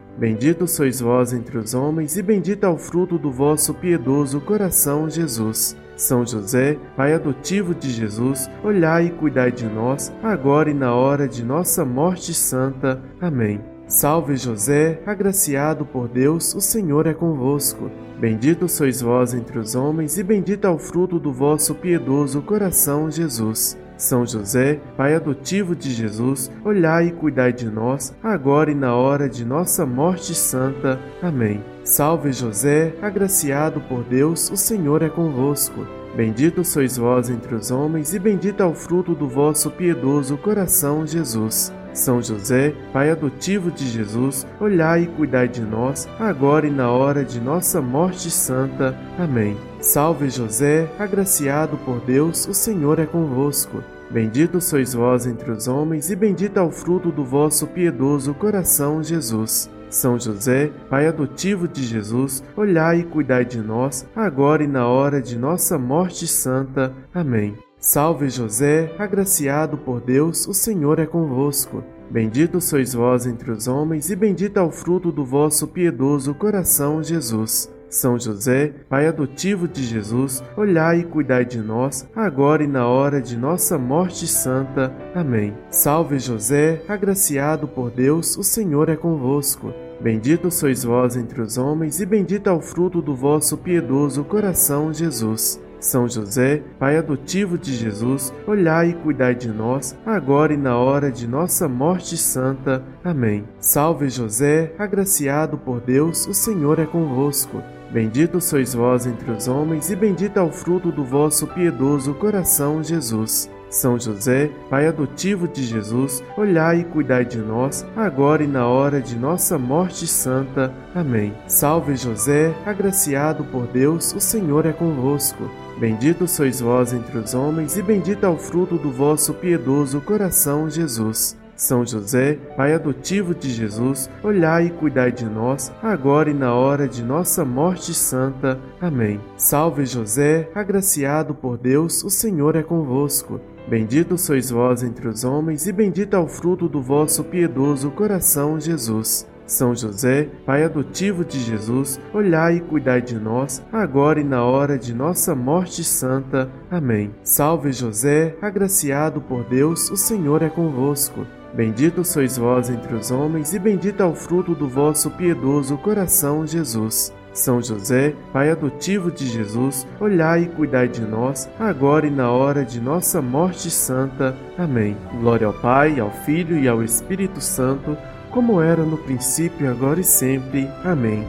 Bendito 0.17 0.67
sois 0.67 0.99
vós 0.99 1.33
entre 1.33 1.57
os 1.57 1.73
homens, 1.73 2.17
e 2.17 2.21
bendito 2.21 2.65
é 2.65 2.69
o 2.69 2.77
fruto 2.77 3.17
do 3.17 3.31
vosso 3.31 3.73
piedoso 3.73 4.39
coração, 4.41 5.09
Jesus. 5.09 5.75
São 5.95 6.25
José, 6.25 6.77
Pai 6.95 7.13
adotivo 7.13 7.75
de 7.75 7.89
Jesus, 7.89 8.49
olhai 8.63 9.07
e 9.07 9.11
cuidai 9.11 9.51
de 9.51 9.65
nós, 9.65 10.11
agora 10.23 10.69
e 10.69 10.73
na 10.73 10.93
hora 10.93 11.27
de 11.27 11.43
nossa 11.43 11.85
morte 11.85 12.33
santa. 12.33 13.01
Amém. 13.19 13.61
Salve 13.87 14.37
José, 14.37 15.01
agraciado 15.05 15.85
por 15.85 16.07
Deus, 16.07 16.55
o 16.55 16.61
Senhor 16.61 17.07
é 17.07 17.13
convosco. 17.13 17.91
Bendito 18.19 18.69
sois 18.69 19.01
vós 19.01 19.33
entre 19.33 19.59
os 19.59 19.75
homens, 19.75 20.17
e 20.17 20.23
bendito 20.23 20.65
é 20.65 20.69
o 20.69 20.79
fruto 20.79 21.19
do 21.19 21.33
vosso 21.33 21.75
piedoso 21.75 22.41
coração, 22.41 23.11
Jesus. 23.11 23.77
São 24.01 24.25
José, 24.25 24.81
Pai 24.97 25.13
adotivo 25.13 25.75
de 25.75 25.91
Jesus, 25.91 26.51
olhai 26.65 27.09
e 27.09 27.11
cuidai 27.11 27.53
de 27.53 27.69
nós, 27.69 28.15
agora 28.23 28.71
e 28.71 28.75
na 28.75 28.95
hora 28.95 29.29
de 29.29 29.45
nossa 29.45 29.85
morte 29.85 30.33
santa. 30.33 30.99
Amém. 31.21 31.63
Salve 31.83 32.33
José, 32.33 32.95
agraciado 32.99 33.79
por 33.81 34.03
Deus, 34.03 34.49
o 34.49 34.57
Senhor 34.57 35.03
é 35.03 35.09
convosco. 35.09 35.85
Bendito 36.15 36.65
sois 36.65 36.97
vós 36.97 37.29
entre 37.29 37.53
os 37.53 37.69
homens, 37.69 38.11
e 38.15 38.17
bendito 38.17 38.63
é 38.63 38.65
o 38.65 38.73
fruto 38.73 39.13
do 39.13 39.29
vosso 39.29 39.69
piedoso 39.69 40.35
coração, 40.35 41.05
Jesus. 41.05 41.71
São 41.93 42.21
José, 42.21 42.73
Pai 42.93 43.09
adotivo 43.09 43.71
de 43.71 43.87
Jesus, 43.87 44.47
olhai 44.59 45.03
e 45.03 45.07
cuidai 45.07 45.47
de 45.47 45.61
nós, 45.61 46.07
agora 46.19 46.67
e 46.67 46.71
na 46.71 46.89
hora 46.89 47.23
de 47.23 47.39
nossa 47.39 47.81
morte 47.81 48.31
santa. 48.31 48.97
Amém. 49.17 49.57
Salve 49.81 50.29
José, 50.29 50.89
agraciado 50.99 51.77
por 51.77 51.99
Deus, 52.01 52.47
o 52.47 52.53
Senhor 52.53 52.99
é 52.99 53.05
convosco. 53.05 53.83
Bendito 54.09 54.59
sois 54.59 54.93
vós 54.93 55.25
entre 55.25 55.49
os 55.51 55.67
homens, 55.67 56.11
e 56.11 56.15
bendito 56.15 56.57
é 56.57 56.61
o 56.61 56.71
fruto 56.71 57.11
do 57.11 57.23
vosso 57.23 57.65
piedoso 57.67 58.33
coração, 58.33 59.01
Jesus. 59.01 59.69
São 59.89 60.19
José, 60.19 60.71
Pai 60.89 61.07
adotivo 61.07 61.67
de 61.67 61.83
Jesus, 61.83 62.43
olhai 62.55 62.99
e 62.99 63.03
cuidai 63.03 63.45
de 63.45 63.59
nós, 63.59 64.05
agora 64.15 64.63
e 64.63 64.67
na 64.67 64.87
hora 64.87 65.21
de 65.21 65.37
nossa 65.37 65.77
morte 65.77 66.27
santa. 66.27 66.93
Amém. 67.13 67.70
Salve 67.81 68.29
José, 68.29 68.93
agraciado 68.99 69.75
por 69.75 69.99
Deus, 69.99 70.47
o 70.47 70.53
Senhor 70.53 70.99
é 70.99 71.07
convosco. 71.07 71.83
Bendito 72.11 72.61
sois 72.61 72.93
vós 72.93 73.25
entre 73.25 73.49
os 73.49 73.67
homens, 73.67 74.11
e 74.11 74.15
bendito 74.15 74.57
é 74.57 74.61
o 74.61 74.69
fruto 74.69 75.11
do 75.11 75.25
vosso 75.25 75.67
piedoso 75.67 76.35
coração, 76.35 77.01
Jesus. 77.01 77.73
São 77.89 78.19
José, 78.19 78.71
Pai 78.87 79.07
adotivo 79.07 79.67
de 79.67 79.81
Jesus, 79.81 80.43
olhai 80.55 80.99
e 80.99 81.03
cuidai 81.03 81.43
de 81.43 81.57
nós, 81.57 82.07
agora 82.15 82.63
e 82.63 82.67
na 82.67 82.87
hora 82.87 83.19
de 83.19 83.35
nossa 83.35 83.79
morte 83.79 84.27
santa. 84.27 84.95
Amém. 85.15 85.51
Salve 85.71 86.19
José, 86.19 86.83
agraciado 86.87 87.67
por 87.67 87.89
Deus, 87.89 88.37
o 88.37 88.43
Senhor 88.43 88.89
é 88.89 88.95
convosco. 88.95 89.73
Bendito 89.99 90.51
sois 90.51 90.83
vós 90.83 91.17
entre 91.17 91.41
os 91.41 91.57
homens, 91.57 91.99
e 91.99 92.05
bendito 92.05 92.47
é 92.47 92.53
o 92.53 92.61
fruto 92.61 93.01
do 93.01 93.15
vosso 93.15 93.57
piedoso 93.57 94.23
coração, 94.23 94.93
Jesus. 94.93 95.59
São 95.81 96.07
José, 96.07 96.61
Pai 96.77 96.95
adotivo 96.95 97.57
de 97.57 97.73
Jesus, 97.73 98.31
olhai 98.45 98.91
e 98.91 98.93
cuidai 98.93 99.33
de 99.33 99.49
nós, 99.49 99.97
agora 100.05 100.53
e 100.53 100.57
na 100.57 100.77
hora 100.77 101.11
de 101.11 101.27
nossa 101.27 101.67
morte 101.67 102.15
santa. 102.15 102.83
Amém. 103.03 103.43
Salve 103.59 104.07
José, 104.07 104.73
agraciado 104.77 105.57
por 105.57 105.81
Deus, 105.81 106.27
o 106.27 106.35
Senhor 106.35 106.77
é 106.77 106.85
convosco. 106.85 107.63
Bendito 107.91 108.39
sois 108.39 108.75
vós 108.75 109.07
entre 109.07 109.31
os 109.31 109.47
homens, 109.47 109.89
e 109.89 109.95
bendito 109.95 110.37
é 110.37 110.41
o 110.41 110.51
fruto 110.51 110.91
do 110.91 111.03
vosso 111.03 111.47
piedoso 111.47 112.13
coração, 112.13 112.83
Jesus. 112.83 113.49
São 113.71 113.97
José, 113.97 114.51
Pai 114.69 114.85
adotivo 114.85 115.47
de 115.47 115.63
Jesus, 115.63 116.21
olhai 116.37 116.81
e 116.81 116.83
cuidai 116.83 117.25
de 117.25 117.39
nós, 117.39 117.85
agora 117.95 118.43
e 118.43 118.47
na 118.47 118.67
hora 118.67 119.01
de 119.01 119.17
nossa 119.17 119.57
morte 119.57 120.05
santa. 120.05 120.71
Amém. 120.93 121.33
Salve 121.47 121.95
José, 121.95 122.53
agraciado 122.65 123.45
por 123.45 123.65
Deus, 123.65 124.13
o 124.13 124.19
Senhor 124.19 124.65
é 124.65 124.73
convosco. 124.73 125.49
Bendito 125.81 126.27
sois 126.27 126.61
vós 126.61 126.93
entre 126.93 127.17
os 127.17 127.33
homens, 127.33 127.75
e 127.75 127.81
bendito 127.81 128.23
é 128.23 128.29
o 128.29 128.37
fruto 128.37 128.77
do 128.77 128.91
vosso 128.91 129.33
piedoso 129.33 129.99
coração, 129.99 130.69
Jesus. 130.69 131.35
São 131.55 131.83
José, 131.83 132.35
Pai 132.55 132.75
adotivo 132.75 133.33
de 133.33 133.49
Jesus, 133.49 134.07
olhai 134.21 134.67
e 134.67 134.69
cuidai 134.69 135.11
de 135.11 135.25
nós, 135.25 135.71
agora 135.81 136.29
e 136.29 136.35
na 136.35 136.53
hora 136.53 136.87
de 136.87 137.01
nossa 137.01 137.43
morte 137.43 137.95
santa. 137.95 138.59
Amém. 138.79 139.19
Salve 139.35 139.87
José, 139.87 140.51
agraciado 140.53 141.33
por 141.33 141.57
Deus, 141.57 142.03
o 142.03 142.11
Senhor 142.11 142.55
é 142.55 142.61
convosco. 142.61 143.41
Bendito 143.67 144.19
sois 144.19 144.51
vós 144.51 144.83
entre 144.83 145.07
os 145.07 145.23
homens, 145.23 145.65
e 145.65 145.71
bendito 145.71 146.15
é 146.15 146.19
o 146.19 146.27
fruto 146.27 146.69
do 146.69 146.79
vosso 146.79 147.23
piedoso 147.23 147.89
coração, 147.89 148.59
Jesus. 148.59 149.25
São 149.51 149.75
José, 149.75 150.29
Pai 150.45 150.63
adotivo 150.63 151.25
de 151.25 151.37
Jesus, 151.37 151.99
olhai 152.13 152.55
e 152.55 152.61
cuidai 152.61 153.01
de 153.01 153.19
nós, 153.19 153.61
agora 153.69 154.21
e 154.21 154.23
na 154.23 154.45
hora 154.45 154.79
de 154.79 154.93
nossa 154.93 155.35
morte 155.35 155.83
santa. 155.83 156.49
Amém. 156.71 157.13
Salve 157.21 157.73
José, 157.73 158.37
agraciado 158.41 159.19
por 159.19 159.43
Deus, 159.43 159.91
o 159.91 159.97
Senhor 159.97 160.41
é 160.41 160.49
convosco. 160.49 161.27
Bendito 161.53 162.05
sois 162.05 162.37
vós 162.37 162.69
entre 162.69 162.95
os 162.95 163.11
homens, 163.11 163.53
e 163.53 163.59
bendito 163.59 164.01
é 164.01 164.05
o 164.05 164.15
fruto 164.15 164.55
do 164.55 164.69
vosso 164.69 165.11
piedoso 165.11 165.77
coração, 165.77 166.47
Jesus. 166.47 167.13
São 167.33 167.61
José, 167.61 168.15
Pai 168.31 168.51
adotivo 168.51 169.11
de 169.11 169.27
Jesus, 169.27 169.85
olhai 169.99 170.43
e 170.43 170.47
cuidai 170.47 170.87
de 170.87 171.01
nós, 171.01 171.49
agora 171.59 172.07
e 172.07 172.09
na 172.09 172.31
hora 172.31 172.63
de 172.63 172.79
nossa 172.79 173.21
morte 173.21 173.69
santa. 173.69 174.33
Amém. 174.57 174.95
Glória 175.19 175.47
ao 175.47 175.53
Pai, 175.53 175.99
ao 175.99 176.09
Filho 176.09 176.57
e 176.57 176.69
ao 176.69 176.81
Espírito 176.81 177.41
Santo, 177.41 177.97
como 178.31 178.61
era 178.61 178.83
no 178.83 178.97
princípio, 178.97 179.69
agora 179.69 179.99
e 179.99 180.03
sempre. 180.03 180.67
Amém. 180.83 181.25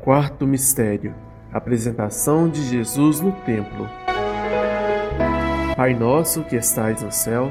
Quarto 0.00 0.46
mistério: 0.46 1.14
Apresentação 1.52 2.48
de 2.48 2.62
Jesus 2.64 3.20
no 3.20 3.32
templo. 3.32 3.88
Pai 5.76 5.94
nosso 5.94 6.42
que 6.42 6.56
estais 6.56 7.02
no 7.02 7.12
céu, 7.12 7.50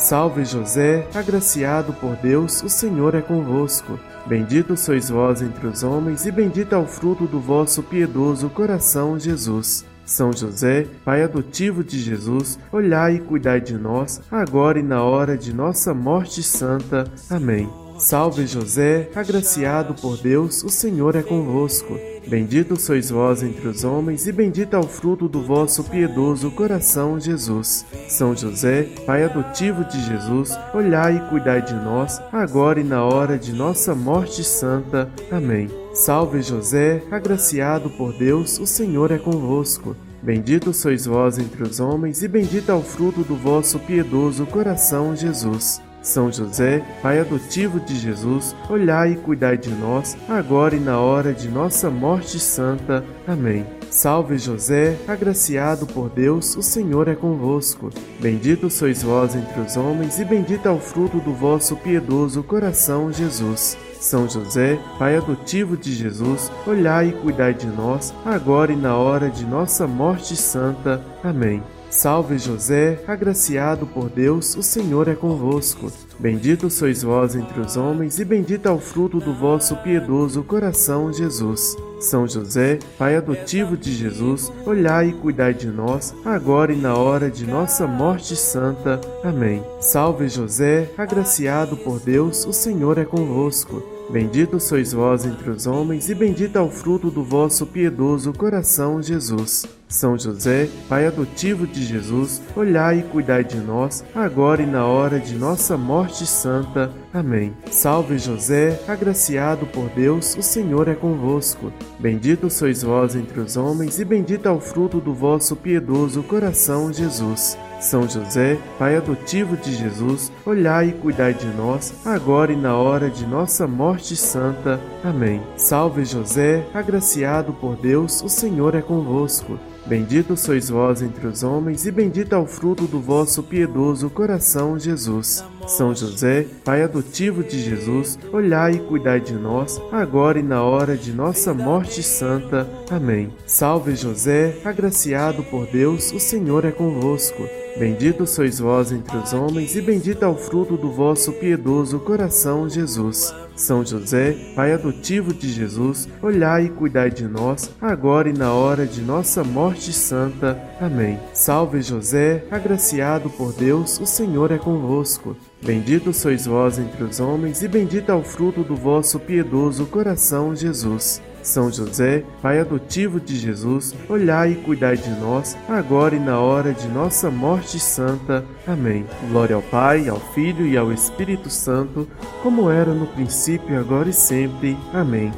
Salve 0.00 0.46
José, 0.46 1.06
agraciado 1.14 1.92
por 1.92 2.16
Deus, 2.16 2.62
o 2.62 2.70
Senhor 2.70 3.14
é 3.14 3.20
convosco. 3.20 4.00
Bendito 4.26 4.74
sois 4.74 5.10
vós 5.10 5.42
entre 5.42 5.66
os 5.66 5.82
homens, 5.82 6.24
e 6.24 6.32
bendito 6.32 6.74
é 6.74 6.78
o 6.78 6.86
fruto 6.86 7.26
do 7.26 7.38
vosso 7.38 7.82
piedoso 7.82 8.48
coração, 8.48 9.18
Jesus. 9.18 9.84
São 10.06 10.32
José, 10.32 10.86
Pai 11.04 11.22
adotivo 11.22 11.84
de 11.84 11.98
Jesus, 11.98 12.58
olhai 12.72 13.16
e 13.16 13.20
cuidai 13.20 13.60
de 13.60 13.74
nós, 13.74 14.22
agora 14.30 14.80
e 14.80 14.82
na 14.82 15.04
hora 15.04 15.36
de 15.36 15.54
nossa 15.54 15.92
morte 15.92 16.42
santa. 16.42 17.04
Amém. 17.28 17.68
Salve 17.98 18.46
José, 18.46 19.10
agraciado 19.14 19.94
por 19.94 20.16
Deus, 20.16 20.64
o 20.64 20.70
Senhor 20.70 21.14
é 21.14 21.22
convosco. 21.22 21.94
Bendito 22.26 22.78
sois 22.78 23.10
vós 23.10 23.42
entre 23.42 23.66
os 23.66 23.82
homens, 23.82 24.26
e 24.26 24.32
bendito 24.32 24.74
é 24.74 24.78
o 24.78 24.84
fruto 24.84 25.28
do 25.28 25.42
vosso 25.42 25.82
piedoso 25.84 26.50
coração, 26.50 27.18
Jesus. 27.18 27.84
São 28.08 28.36
José, 28.36 28.88
Pai 29.06 29.24
adotivo 29.24 29.84
de 29.84 30.00
Jesus, 30.00 30.56
olhai 30.72 31.16
e 31.16 31.30
cuidai 31.30 31.62
de 31.62 31.74
nós, 31.74 32.20
agora 32.32 32.80
e 32.80 32.84
na 32.84 33.04
hora 33.04 33.38
de 33.38 33.52
nossa 33.52 33.94
morte 33.94 34.44
santa. 34.44 35.10
Amém. 35.30 35.68
Salve 35.92 36.40
José, 36.42 37.02
agraciado 37.10 37.90
por 37.90 38.12
Deus, 38.12 38.58
o 38.58 38.66
Senhor 38.66 39.10
é 39.10 39.18
convosco. 39.18 39.96
Bendito 40.22 40.72
sois 40.72 41.06
vós 41.06 41.38
entre 41.38 41.62
os 41.62 41.80
homens, 41.80 42.22
e 42.22 42.28
bendito 42.28 42.70
é 42.70 42.74
o 42.74 42.82
fruto 42.82 43.22
do 43.22 43.34
vosso 43.34 43.78
piedoso 43.78 44.46
coração, 44.46 45.16
Jesus. 45.16 45.80
São 46.02 46.32
José, 46.32 46.82
Pai 47.02 47.20
adotivo 47.20 47.78
de 47.78 47.96
Jesus, 47.96 48.54
olhai 48.68 49.12
e 49.12 49.16
cuidai 49.16 49.58
de 49.58 49.70
nós, 49.70 50.16
agora 50.28 50.74
e 50.74 50.80
na 50.80 50.98
hora 50.98 51.32
de 51.32 51.48
nossa 51.48 51.90
morte 51.90 52.38
santa. 52.38 53.04
Amém. 53.26 53.66
Salve 53.90 54.38
José, 54.38 54.96
agraciado 55.08 55.86
por 55.86 56.08
Deus, 56.08 56.56
o 56.56 56.62
Senhor 56.62 57.08
é 57.08 57.14
convosco. 57.14 57.90
Bendito 58.20 58.70
sois 58.70 59.02
vós 59.02 59.34
entre 59.34 59.60
os 59.60 59.76
homens, 59.76 60.18
e 60.20 60.24
bendito 60.24 60.68
é 60.68 60.70
o 60.70 60.78
fruto 60.78 61.18
do 61.18 61.34
vosso 61.34 61.76
piedoso 61.76 62.42
coração, 62.42 63.12
Jesus. 63.12 63.76
São 64.00 64.28
José, 64.28 64.78
Pai 64.98 65.16
adotivo 65.16 65.76
de 65.76 65.92
Jesus, 65.92 66.50
olhai 66.66 67.08
e 67.08 67.12
cuidai 67.12 67.52
de 67.52 67.66
nós, 67.66 68.14
agora 68.24 68.72
e 68.72 68.76
na 68.76 68.96
hora 68.96 69.28
de 69.28 69.44
nossa 69.44 69.86
morte 69.86 70.36
santa. 70.36 71.02
Amém. 71.22 71.62
Salve 71.90 72.38
José, 72.38 73.02
agraciado 73.06 73.84
por 73.84 74.08
Deus, 74.08 74.56
o 74.56 74.62
Senhor 74.62 75.08
é 75.08 75.14
convosco. 75.16 75.92
Bendito 76.20 76.70
sois 76.70 77.02
vós 77.02 77.34
entre 77.34 77.58
os 77.60 77.76
homens, 77.76 78.20
e 78.20 78.24
bendito 78.24 78.68
é 78.68 78.70
o 78.70 78.78
fruto 78.78 79.18
do 79.18 79.34
vosso 79.34 79.76
piedoso 79.78 80.44
coração, 80.44 81.12
Jesus. 81.12 81.76
São 81.98 82.28
José, 82.28 82.78
Pai 82.96 83.16
adotivo 83.16 83.76
de 83.76 83.92
Jesus, 83.92 84.52
olhai 84.64 85.08
e 85.08 85.12
cuidai 85.14 85.52
de 85.52 85.66
nós, 85.66 86.14
agora 86.24 86.72
e 86.72 86.76
na 86.76 86.94
hora 86.94 87.28
de 87.28 87.44
nossa 87.44 87.88
morte 87.88 88.36
santa. 88.36 89.00
Amém. 89.24 89.62
Salve 89.80 90.28
José, 90.28 90.90
agraciado 90.96 91.76
por 91.76 91.98
Deus, 91.98 92.46
o 92.46 92.52
Senhor 92.52 92.98
é 92.98 93.04
convosco. 93.04 93.99
Bendito 94.12 94.58
sois 94.58 94.92
vós 94.92 95.24
entre 95.24 95.50
os 95.50 95.68
homens, 95.68 96.10
e 96.10 96.14
bendito 96.16 96.58
é 96.58 96.60
o 96.60 96.68
fruto 96.68 97.12
do 97.12 97.22
vosso 97.22 97.64
piedoso 97.64 98.32
coração, 98.32 99.00
Jesus. 99.00 99.64
São 99.88 100.18
José, 100.18 100.68
Pai 100.88 101.06
adotivo 101.06 101.64
de 101.64 101.84
Jesus, 101.84 102.42
olhai 102.56 103.00
e 103.00 103.02
cuidai 103.04 103.44
de 103.44 103.58
nós, 103.58 104.04
agora 104.12 104.62
e 104.62 104.66
na 104.66 104.84
hora 104.84 105.20
de 105.20 105.36
nossa 105.36 105.76
morte 105.76 106.26
santa. 106.26 106.90
Amém. 107.12 107.54
Salve 107.70 108.18
José, 108.18 108.80
agraciado 108.88 109.64
por 109.66 109.88
Deus, 109.90 110.36
o 110.36 110.42
Senhor 110.42 110.88
é 110.88 110.94
convosco. 110.94 111.72
Bendito 111.98 112.50
sois 112.50 112.82
vós 112.82 113.14
entre 113.14 113.38
os 113.38 113.56
homens, 113.56 114.00
e 114.00 114.04
bendito 114.04 114.48
é 114.48 114.50
o 114.50 114.60
fruto 114.60 115.00
do 115.00 115.14
vosso 115.14 115.54
piedoso 115.54 116.24
coração, 116.24 116.92
Jesus. 116.92 117.56
São 117.80 118.06
José, 118.06 118.58
Pai 118.78 118.94
adotivo 118.94 119.56
de 119.56 119.74
Jesus, 119.74 120.30
olhai 120.44 120.90
e 120.90 120.92
cuidai 120.92 121.32
de 121.32 121.46
nós, 121.46 121.94
agora 122.04 122.52
e 122.52 122.56
na 122.56 122.76
hora 122.76 123.08
de 123.08 123.26
nossa 123.26 123.66
morte 123.66 124.14
santa. 124.14 124.78
Amém. 125.02 125.40
Salve 125.56 126.04
José, 126.04 126.66
agraciado 126.74 127.54
por 127.54 127.76
Deus, 127.76 128.22
o 128.22 128.28
Senhor 128.28 128.74
é 128.74 128.82
convosco. 128.82 129.58
Bendito 129.86 130.36
sois 130.36 130.68
vós 130.68 131.00
entre 131.00 131.26
os 131.26 131.42
homens, 131.42 131.86
e 131.86 131.90
bendito 131.90 132.34
é 132.34 132.38
o 132.38 132.46
fruto 132.46 132.86
do 132.86 133.00
vosso 133.00 133.42
piedoso 133.42 134.10
coração, 134.10 134.78
Jesus. 134.78 135.42
São 135.66 135.94
José, 135.94 136.46
Pai 136.64 136.82
adotivo 136.82 137.42
de 137.42 137.58
Jesus, 137.58 138.18
olhai 138.30 138.72
e 138.72 138.80
cuidai 138.80 139.20
de 139.20 139.32
nós, 139.32 139.80
agora 139.90 140.38
e 140.38 140.42
na 140.42 140.62
hora 140.62 140.96
de 140.96 141.12
nossa 141.12 141.54
morte 141.54 142.02
santa. 142.02 142.68
Amém. 142.90 143.32
Salve 143.46 143.96
José, 143.96 144.58
agraciado 144.64 145.42
por 145.44 145.66
Deus, 145.66 146.12
o 146.12 146.20
Senhor 146.20 146.64
é 146.66 146.70
convosco. 146.70 147.42
Bendito 147.80 148.26
sois 148.26 148.58
vós 148.58 148.92
entre 148.92 149.16
os 149.16 149.32
homens, 149.32 149.74
e 149.74 149.80
bendito 149.80 150.22
é 150.22 150.28
o 150.28 150.34
fruto 150.34 150.76
do 150.76 150.92
vosso 150.92 151.32
piedoso 151.32 151.98
coração, 151.98 152.68
Jesus. 152.68 153.34
São 153.56 153.82
José, 153.82 154.36
Pai 154.54 154.74
adotivo 154.74 155.32
de 155.32 155.48
Jesus, 155.48 156.06
olhai 156.20 156.66
e 156.66 156.68
cuidai 156.68 157.10
de 157.10 157.26
nós, 157.26 157.70
agora 157.80 158.28
e 158.28 158.34
na 158.34 158.52
hora 158.52 158.84
de 158.84 159.00
nossa 159.00 159.42
morte 159.42 159.94
santa. 159.94 160.60
Amém. 160.78 161.18
Salve 161.32 161.80
José, 161.80 162.44
agraciado 162.50 163.30
por 163.30 163.54
Deus, 163.54 163.98
o 163.98 164.04
Senhor 164.04 164.52
é 164.52 164.58
convosco. 164.58 165.34
Bendito 165.62 166.12
sois 166.12 166.44
vós 166.44 166.78
entre 166.78 167.02
os 167.02 167.18
homens, 167.18 167.62
e 167.62 167.68
bendito 167.68 168.12
é 168.12 168.14
o 168.14 168.22
fruto 168.22 168.62
do 168.62 168.76
vosso 168.76 169.18
piedoso 169.18 169.86
coração, 169.86 170.54
Jesus. 170.54 171.22
São 171.42 171.70
José, 171.70 172.24
Pai 172.42 172.60
adotivo 172.60 173.18
de 173.18 173.36
Jesus, 173.36 173.94
olhai 174.08 174.52
e 174.52 174.56
cuidai 174.56 174.96
de 174.96 175.10
nós, 175.10 175.56
agora 175.68 176.14
e 176.14 176.20
na 176.20 176.38
hora 176.38 176.72
de 176.72 176.86
nossa 176.88 177.30
morte 177.30 177.78
santa. 177.78 178.44
Amém. 178.66 179.06
Glória 179.30 179.56
ao 179.56 179.62
Pai, 179.62 180.08
ao 180.08 180.20
Filho 180.20 180.66
e 180.66 180.76
ao 180.76 180.92
Espírito 180.92 181.48
Santo, 181.48 182.06
como 182.42 182.70
era 182.70 182.92
no 182.92 183.06
princípio, 183.06 183.78
agora 183.78 184.08
e 184.08 184.12
sempre. 184.12 184.76
Amém. 184.92 185.32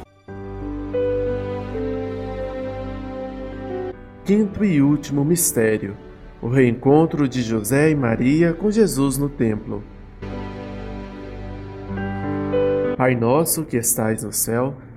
Quinto 4.25 4.63
e 4.63 4.81
último 4.81 5.25
mistério: 5.25 5.97
o 6.41 6.47
reencontro 6.47 7.27
de 7.27 7.41
José 7.41 7.89
e 7.89 7.95
Maria 7.95 8.53
com 8.53 8.71
Jesus 8.71 9.17
no 9.17 9.29
templo. 9.29 9.83
Pai 12.95 13.15
nosso 13.15 13.65
que 13.65 13.75
estais 13.75 14.23
no 14.23 14.31
céu, 14.31 14.75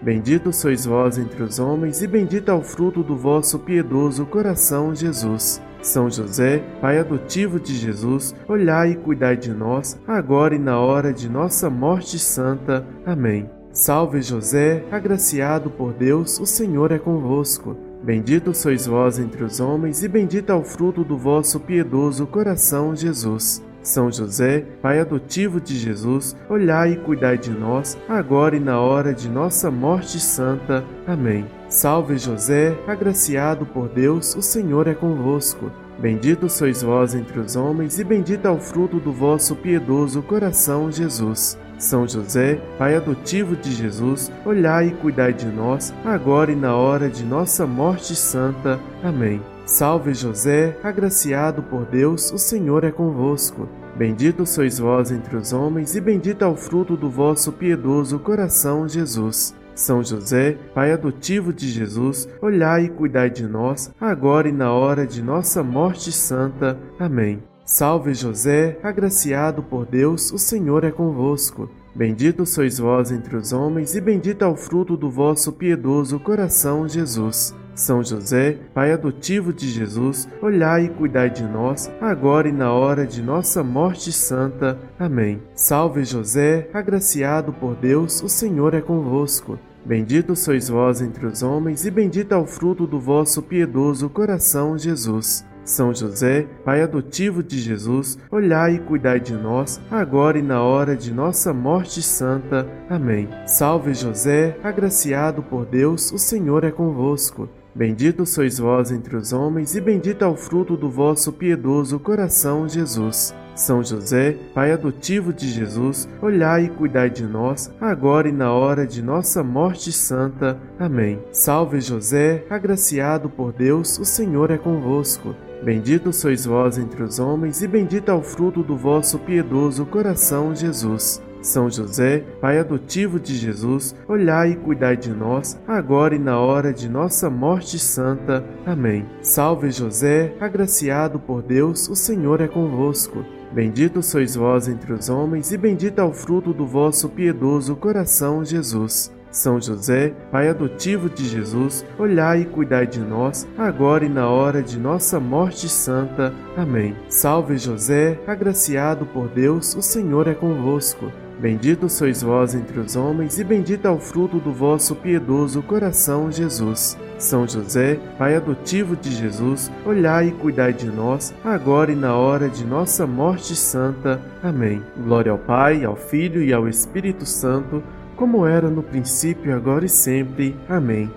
Bendito 0.00 0.52
sois 0.52 0.84
vós 0.84 1.16
entre 1.18 1.42
os 1.42 1.58
homens, 1.58 2.02
e 2.02 2.06
bendito 2.06 2.50
é 2.50 2.54
o 2.54 2.62
fruto 2.62 3.02
do 3.02 3.16
vosso 3.16 3.58
piedoso 3.58 4.26
coração, 4.26 4.94
Jesus. 4.94 5.60
São 5.80 6.10
José, 6.10 6.58
Pai 6.80 6.98
adotivo 6.98 7.58
de 7.60 7.74
Jesus, 7.74 8.34
olhai 8.48 8.90
e 8.90 8.96
cuidai 8.96 9.36
de 9.36 9.52
nós, 9.52 9.98
agora 10.06 10.54
e 10.54 10.58
na 10.58 10.78
hora 10.78 11.12
de 11.12 11.28
nossa 11.28 11.70
morte 11.70 12.18
santa. 12.18 12.84
Amém. 13.04 13.48
Salve 13.72 14.20
José, 14.22 14.84
agraciado 14.90 15.70
por 15.70 15.92
Deus, 15.92 16.40
o 16.40 16.46
Senhor 16.46 16.92
é 16.92 16.98
convosco. 16.98 17.76
Bendito 18.02 18.54
sois 18.54 18.86
vós 18.86 19.18
entre 19.18 19.44
os 19.44 19.60
homens, 19.60 20.02
e 20.02 20.08
bendito 20.08 20.50
é 20.50 20.54
o 20.54 20.64
fruto 20.64 21.04
do 21.04 21.16
vosso 21.16 21.60
piedoso 21.60 22.26
coração, 22.26 22.94
Jesus. 22.94 23.62
São 23.86 24.10
José, 24.10 24.64
Pai 24.82 24.98
adotivo 24.98 25.60
de 25.60 25.78
Jesus, 25.78 26.36
olhai 26.50 26.94
e 26.94 26.96
cuidai 26.96 27.38
de 27.38 27.52
nós, 27.52 27.96
agora 28.08 28.56
e 28.56 28.60
na 28.60 28.80
hora 28.80 29.14
de 29.14 29.28
nossa 29.28 29.70
morte 29.70 30.18
santa. 30.18 30.82
Amém. 31.06 31.46
Salve 31.68 32.18
José, 32.18 32.76
agraciado 32.84 33.64
por 33.64 33.88
Deus, 33.88 34.34
o 34.34 34.42
Senhor 34.42 34.88
é 34.88 34.94
convosco. 34.94 35.70
Bendito 36.00 36.48
sois 36.48 36.82
vós 36.82 37.14
entre 37.14 37.38
os 37.38 37.54
homens, 37.54 38.00
e 38.00 38.02
bendito 38.02 38.48
é 38.48 38.50
o 38.50 38.58
fruto 38.58 38.98
do 38.98 39.12
vosso 39.12 39.54
piedoso 39.54 40.20
coração, 40.20 40.90
Jesus. 40.90 41.56
São 41.78 42.08
José, 42.08 42.60
Pai 42.76 42.96
adotivo 42.96 43.54
de 43.54 43.70
Jesus, 43.70 44.32
olhai 44.44 44.88
e 44.88 44.94
cuidai 44.96 45.32
de 45.32 45.46
nós, 45.46 45.94
agora 46.04 46.50
e 46.50 46.56
na 46.56 46.74
hora 46.74 47.08
de 47.08 47.24
nossa 47.24 47.64
morte 47.64 48.16
santa. 48.16 48.80
Amém. 49.04 49.40
Salve 49.66 50.14
José, 50.14 50.78
agraciado 50.80 51.60
por 51.60 51.84
Deus, 51.86 52.32
o 52.32 52.38
Senhor 52.38 52.84
é 52.84 52.92
convosco. 52.92 53.68
Bendito 53.96 54.46
sois 54.46 54.78
vós 54.78 55.10
entre 55.10 55.34
os 55.36 55.52
homens, 55.52 55.96
e 55.96 56.00
bendito 56.00 56.44
é 56.44 56.46
o 56.46 56.54
fruto 56.54 56.96
do 56.96 57.10
vosso 57.10 57.50
piedoso 57.50 58.20
coração, 58.20 58.88
Jesus. 58.88 59.56
São 59.74 60.04
José, 60.04 60.56
Pai 60.72 60.92
adotivo 60.92 61.52
de 61.52 61.68
Jesus, 61.68 62.28
olhai 62.40 62.84
e 62.84 62.88
cuidai 62.88 63.28
de 63.28 63.42
nós, 63.44 63.92
agora 64.00 64.48
e 64.48 64.52
na 64.52 64.72
hora 64.72 65.04
de 65.04 65.20
nossa 65.20 65.64
morte 65.64 66.12
santa. 66.12 66.78
Amém. 66.96 67.42
Salve 67.64 68.14
José, 68.14 68.78
agraciado 68.84 69.64
por 69.64 69.84
Deus, 69.84 70.30
o 70.30 70.38
Senhor 70.38 70.84
é 70.84 70.92
convosco. 70.92 71.68
Bendito 71.92 72.46
sois 72.46 72.78
vós 72.78 73.10
entre 73.10 73.34
os 73.34 73.52
homens, 73.52 73.96
e 73.96 74.00
bendito 74.00 74.44
é 74.44 74.46
o 74.46 74.54
fruto 74.54 74.96
do 74.96 75.10
vosso 75.10 75.52
piedoso 75.52 76.20
coração, 76.20 76.88
Jesus. 76.88 77.52
São 77.76 78.02
José, 78.02 78.58
Pai 78.72 78.90
adotivo 78.90 79.52
de 79.52 79.68
Jesus, 79.68 80.26
olhai 80.40 80.86
e 80.86 80.88
cuidai 80.88 81.28
de 81.28 81.42
nós, 81.44 81.90
agora 82.00 82.48
e 82.48 82.52
na 82.52 82.72
hora 82.72 83.06
de 83.06 83.22
nossa 83.22 83.62
morte 83.62 84.10
santa. 84.10 84.78
Amém. 84.98 85.42
Salve 85.54 86.02
José, 86.02 86.70
agraciado 86.72 87.52
por 87.52 87.76
Deus, 87.76 88.22
o 88.22 88.30
Senhor 88.30 88.72
é 88.72 88.80
convosco. 88.80 89.58
Bendito 89.84 90.34
sois 90.34 90.70
vós 90.70 91.02
entre 91.02 91.26
os 91.26 91.42
homens, 91.42 91.84
e 91.84 91.90
bendito 91.90 92.32
é 92.32 92.36
o 92.38 92.46
fruto 92.46 92.86
do 92.86 92.98
vosso 92.98 93.42
piedoso 93.42 94.08
coração, 94.08 94.78
Jesus. 94.78 95.44
São 95.62 95.92
José, 95.92 96.46
Pai 96.64 96.80
adotivo 96.80 97.42
de 97.42 97.58
Jesus, 97.58 98.18
olhai 98.30 98.76
e 98.76 98.78
cuidai 98.78 99.20
de 99.20 99.34
nós, 99.34 99.78
agora 99.90 100.38
e 100.38 100.42
na 100.42 100.62
hora 100.62 100.96
de 100.96 101.12
nossa 101.12 101.52
morte 101.52 102.00
santa. 102.00 102.66
Amém. 102.88 103.28
Salve 103.46 103.92
José, 103.92 104.56
agraciado 104.64 105.42
por 105.42 105.66
Deus, 105.66 106.10
o 106.10 106.18
Senhor 106.18 106.64
é 106.64 106.70
convosco. 106.70 107.46
Bendito 107.76 108.24
sois 108.24 108.58
vós 108.58 108.90
entre 108.90 109.16
os 109.16 109.34
homens, 109.34 109.76
e 109.76 109.82
bendito 109.82 110.24
é 110.24 110.26
o 110.26 110.34
fruto 110.34 110.78
do 110.78 110.88
vosso 110.88 111.30
piedoso 111.30 112.00
coração, 112.00 112.66
Jesus. 112.66 113.34
São 113.54 113.84
José, 113.84 114.34
Pai 114.54 114.72
adotivo 114.72 115.30
de 115.30 115.46
Jesus, 115.46 116.08
olhai 116.22 116.64
e 116.64 116.68
cuidai 116.70 117.10
de 117.10 117.24
nós, 117.24 117.70
agora 117.78 118.30
e 118.30 118.32
na 118.32 118.50
hora 118.50 118.86
de 118.86 119.02
nossa 119.02 119.44
morte 119.44 119.92
santa. 119.92 120.58
Amém. 120.78 121.20
Salve 121.30 121.82
José, 121.82 122.46
agraciado 122.48 123.28
por 123.28 123.52
Deus, 123.52 123.98
o 123.98 124.06
Senhor 124.06 124.50
é 124.50 124.56
convosco. 124.56 125.34
Bendito 125.62 126.14
sois 126.14 126.46
vós 126.46 126.78
entre 126.78 127.02
os 127.02 127.18
homens, 127.18 127.60
e 127.60 127.68
bendito 127.68 128.10
é 128.10 128.14
o 128.14 128.22
fruto 128.22 128.62
do 128.62 128.74
vosso 128.74 129.18
piedoso 129.18 129.84
coração, 129.84 130.54
Jesus. 130.54 131.20
São 131.46 131.70
José, 131.70 132.24
Pai 132.40 132.58
adotivo 132.58 133.20
de 133.20 133.36
Jesus, 133.36 133.94
olhai 134.08 134.50
e 134.50 134.56
cuidai 134.56 134.96
de 134.96 135.10
nós, 135.10 135.56
agora 135.64 136.16
e 136.16 136.18
na 136.18 136.40
hora 136.40 136.72
de 136.72 136.88
nossa 136.88 137.30
morte 137.30 137.78
santa. 137.78 138.44
Amém. 138.66 139.06
Salve 139.22 139.70
José, 139.70 140.34
agraciado 140.40 141.20
por 141.20 141.42
Deus, 141.42 141.88
o 141.88 141.94
Senhor 141.94 142.40
é 142.40 142.48
convosco. 142.48 143.24
Bendito 143.52 144.02
sois 144.02 144.34
vós 144.34 144.66
entre 144.66 144.92
os 144.92 145.08
homens, 145.08 145.52
e 145.52 145.56
bendito 145.56 146.00
é 146.00 146.04
o 146.04 146.12
fruto 146.12 146.52
do 146.52 146.66
vosso 146.66 147.08
piedoso 147.08 147.76
coração, 147.76 148.44
Jesus. 148.44 149.14
São 149.30 149.60
José, 149.60 150.14
Pai 150.32 150.48
adotivo 150.48 151.08
de 151.08 151.28
Jesus, 151.28 151.84
olhai 151.96 152.40
e 152.40 152.46
cuidai 152.46 152.88
de 152.88 152.98
nós, 152.98 153.46
agora 153.56 154.04
e 154.04 154.08
na 154.08 154.28
hora 154.28 154.64
de 154.64 154.80
nossa 154.80 155.20
morte 155.20 155.68
santa. 155.68 156.34
Amém. 156.56 156.96
Salve 157.08 157.56
José, 157.56 158.18
agraciado 158.26 159.06
por 159.06 159.28
Deus, 159.28 159.76
o 159.76 159.82
Senhor 159.82 160.26
é 160.26 160.34
convosco. 160.34 161.12
Bendito 161.38 161.88
sois 161.90 162.22
vós 162.22 162.54
entre 162.54 162.78
os 162.78 162.96
homens, 162.96 163.38
e 163.38 163.44
bendito 163.44 163.86
é 163.86 163.90
o 163.90 163.98
fruto 163.98 164.38
do 164.38 164.52
vosso 164.52 164.94
piedoso 164.96 165.62
coração, 165.62 166.32
Jesus. 166.32 166.96
São 167.18 167.46
José, 167.46 167.98
Pai 168.16 168.34
adotivo 168.36 168.96
de 168.96 169.10
Jesus, 169.10 169.70
olhai 169.84 170.28
e 170.28 170.32
cuidai 170.32 170.72
de 170.72 170.86
nós, 170.86 171.34
agora 171.44 171.92
e 171.92 171.96
na 171.96 172.14
hora 172.16 172.48
de 172.48 172.64
nossa 172.64 173.06
morte 173.06 173.54
santa. 173.54 174.20
Amém. 174.42 174.82
Glória 174.96 175.30
ao 175.30 175.38
Pai, 175.38 175.84
ao 175.84 175.94
Filho 175.94 176.42
e 176.42 176.54
ao 176.54 176.66
Espírito 176.68 177.26
Santo, 177.26 177.82
como 178.16 178.46
era 178.46 178.70
no 178.70 178.82
princípio, 178.82 179.54
agora 179.54 179.84
e 179.84 179.90
sempre. 179.90 180.56
Amém. 180.68 181.10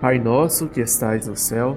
Pai 0.00 0.18
nosso 0.18 0.68
que 0.68 0.80
estais 0.80 1.26
no 1.26 1.36
céu, 1.36 1.76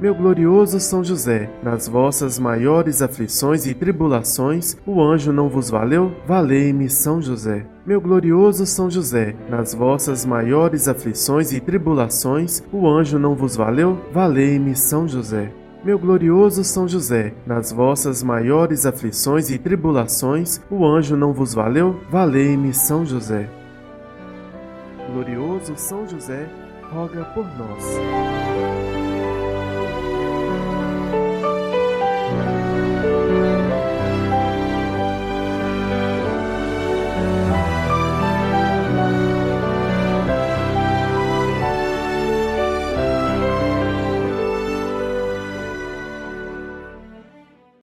Meu 0.00 0.14
glorioso 0.14 0.78
São 0.78 1.02
José, 1.02 1.50
nas 1.60 1.88
vossas 1.88 2.38
maiores 2.38 3.02
aflições 3.02 3.66
e 3.66 3.74
tribulações, 3.74 4.76
o 4.86 5.02
anjo 5.02 5.32
não 5.32 5.48
vos 5.48 5.70
valeu? 5.70 6.12
Valei-me, 6.24 6.88
São 6.88 7.20
José. 7.20 7.66
Meu 7.84 8.00
glorioso 8.00 8.64
São 8.64 8.88
José, 8.88 9.34
nas 9.50 9.74
vossas 9.74 10.24
maiores 10.24 10.86
aflições 10.86 11.52
e 11.52 11.58
tribulações, 11.58 12.62
o 12.72 12.88
anjo 12.88 13.18
não 13.18 13.34
vos 13.34 13.56
valeu? 13.56 13.98
Valei-me, 14.12 14.76
São 14.76 15.08
José. 15.08 15.52
Meu 15.82 15.98
glorioso 15.98 16.62
São 16.62 16.86
José, 16.86 17.34
nas 17.44 17.72
vossas 17.72 18.22
maiores 18.22 18.86
aflições 18.86 19.50
e 19.50 19.58
tribulações, 19.58 20.60
o 20.70 20.86
anjo 20.86 21.16
não 21.16 21.32
vos 21.32 21.54
valeu? 21.54 21.98
Valei-me, 22.08 22.72
São 22.72 23.04
José. 23.04 23.50
Glorioso 25.12 25.72
São 25.76 26.06
José, 26.06 26.48
roga 26.92 27.24
por 27.34 27.44
nós. 27.58 28.87